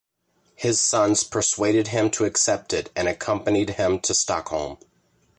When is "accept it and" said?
2.25-3.07